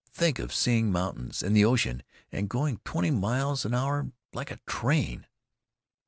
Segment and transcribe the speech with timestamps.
[0.11, 1.43] Think of seeing mountains!
[1.43, 2.01] And the ocean!
[2.31, 5.27] And going twenty miles an hour, like a train!"